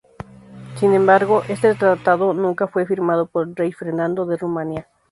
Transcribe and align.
Sin 0.77 0.95
embargo, 0.95 1.43
este 1.47 1.75
tratado 1.75 2.33
nunca 2.33 2.67
fue 2.67 2.87
firmado 2.87 3.27
por 3.27 3.47
el 3.47 3.55
rey 3.55 3.71
Fernando 3.71 4.25
de 4.25 4.35
Rumania. 4.37 4.87